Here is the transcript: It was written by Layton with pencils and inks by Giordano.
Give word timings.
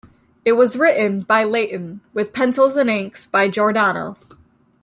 It 0.43 0.53
was 0.53 0.77
written 0.77 1.21
by 1.21 1.43
Layton 1.43 2.01
with 2.11 2.33
pencils 2.33 2.75
and 2.75 2.89
inks 2.89 3.27
by 3.27 3.47
Giordano. 3.49 4.17